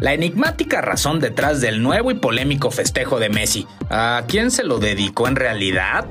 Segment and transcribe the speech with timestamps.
[0.00, 3.66] La enigmática razón detrás del nuevo y polémico festejo de Messi.
[3.90, 6.06] ¿A quién se lo dedicó en realidad?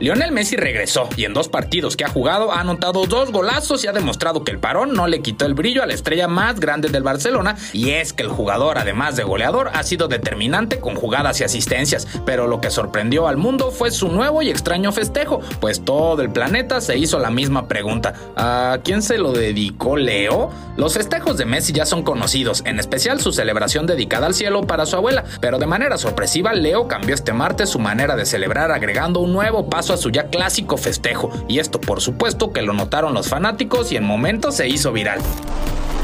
[0.00, 3.88] Lionel Messi regresó y en dos partidos que ha jugado ha anotado dos golazos y
[3.88, 6.88] ha demostrado que el parón no le quitó el brillo a la estrella más grande
[6.88, 11.40] del Barcelona y es que el jugador además de goleador ha sido determinante con jugadas
[11.40, 15.84] y asistencias, pero lo que sorprendió al mundo fue su nuevo y extraño festejo, pues
[15.84, 18.14] todo el planeta se hizo la misma pregunta.
[18.36, 20.50] ¿A quién se lo dedicó Leo?
[20.76, 24.86] Los festejos de Messi ya son conocidos, en especial su celebración dedicada al cielo para
[24.86, 29.18] su abuela, pero de manera sorpresiva Leo cambió este martes su manera de celebrar agregando
[29.18, 33.14] un nuevo paso a su ya clásico festejo, y esto por supuesto que lo notaron
[33.14, 35.20] los fanáticos y en momentos se hizo viral.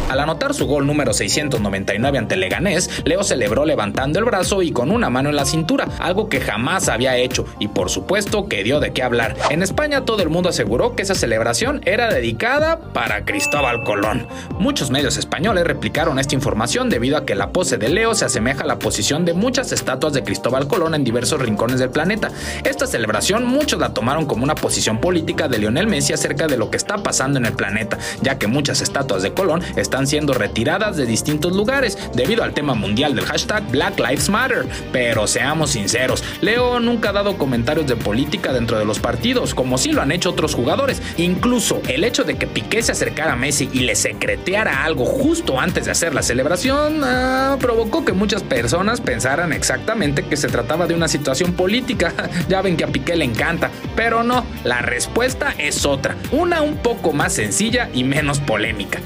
[0.09, 4.91] Al anotar su gol número 699 ante Leganés, Leo celebró levantando el brazo y con
[4.91, 8.81] una mano en la cintura, algo que jamás había hecho y por supuesto que dio
[8.81, 9.35] de qué hablar.
[9.49, 14.29] En España todo el mundo aseguró que esa celebración era dedicada para Cristóbal Colón.
[14.59, 18.65] Muchos medios españoles replicaron esta información debido a que la pose de Leo se asemeja
[18.65, 22.31] a la posición de muchas estatuas de Cristóbal Colón en diversos rincones del planeta.
[22.63, 26.71] Esta celebración muchos la tomaron como una posición política de Lionel Messi acerca de lo
[26.71, 30.35] que está pasando en el planeta, ya que muchas estatuas de Colón están están siendo
[30.35, 34.67] retiradas de distintos lugares debido al tema mundial del hashtag Black Lives Matter.
[34.91, 39.79] Pero seamos sinceros, Leo nunca ha dado comentarios de política dentro de los partidos, como
[39.79, 41.01] sí lo han hecho otros jugadores.
[41.17, 45.61] Incluso el hecho de que Piqué se acercara a Messi y le secreteara algo justo
[45.61, 50.89] antes de hacer la celebración ah, provocó que muchas personas pensaran exactamente que se trataba
[50.89, 52.13] de una situación política.
[52.49, 56.79] ya ven que a Piqué le encanta, pero no, la respuesta es otra, una un
[56.79, 58.99] poco más sencilla y menos polémica.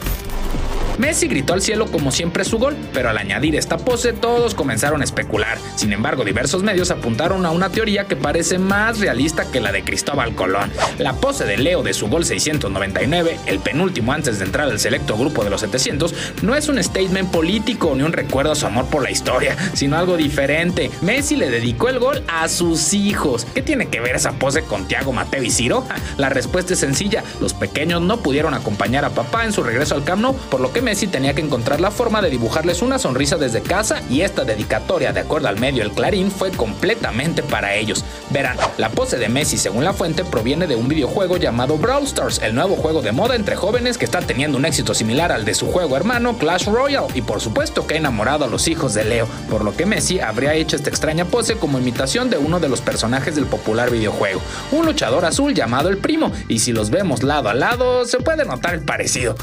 [0.98, 5.00] Messi gritó al cielo como siempre su gol, pero al añadir esta pose todos comenzaron
[5.00, 5.58] a especular.
[5.74, 9.82] Sin embargo, diversos medios apuntaron a una teoría que parece más realista que la de
[9.82, 10.70] Cristóbal Colón.
[10.98, 15.16] La pose de Leo de su gol 699, el penúltimo antes de entrar al selecto
[15.16, 18.86] grupo de los 700, no es un statement político ni un recuerdo a su amor
[18.86, 20.90] por la historia, sino algo diferente.
[21.00, 23.46] Messi le dedicó el gol a sus hijos.
[23.54, 25.86] ¿Qué tiene que ver esa pose con Thiago, Mateo y Ciro?
[26.18, 27.22] La respuesta es sencilla.
[27.40, 30.18] Los pequeños no pudieron acompañar a papá en su regreso al Camp
[30.50, 34.00] por lo que Messi tenía que encontrar la forma de dibujarles una sonrisa desde casa
[34.08, 38.06] y esta dedicatoria, de acuerdo al medio El Clarín, fue completamente para ellos.
[38.30, 42.40] Verán, la pose de Messi, según la fuente, proviene de un videojuego llamado Brawl Stars,
[42.42, 45.52] el nuevo juego de moda entre jóvenes que está teniendo un éxito similar al de
[45.52, 49.04] su juego hermano Clash Royale y por supuesto que ha enamorado a los hijos de
[49.04, 52.70] Leo, por lo que Messi habría hecho esta extraña pose como imitación de uno de
[52.70, 54.40] los personajes del popular videojuego,
[54.72, 58.46] un luchador azul llamado el primo, y si los vemos lado a lado se puede
[58.46, 59.36] notar el parecido.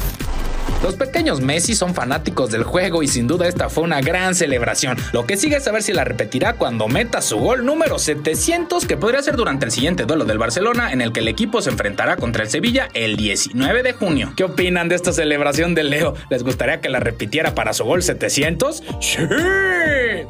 [0.83, 4.97] Los pequeños Messi son fanáticos del juego y sin duda esta fue una gran celebración.
[5.13, 8.97] Lo que sigue es saber si la repetirá cuando meta su gol número 700 que
[8.97, 12.17] podría ser durante el siguiente duelo del Barcelona en el que el equipo se enfrentará
[12.17, 14.33] contra el Sevilla el 19 de junio.
[14.35, 16.13] ¿Qué opinan de esta celebración de Leo?
[16.29, 18.83] ¿Les gustaría que la repitiera para su gol 700?
[19.01, 19.17] Sí.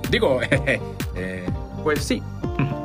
[0.09, 0.40] Digo,
[1.16, 1.46] eh,
[1.84, 2.22] pues sí.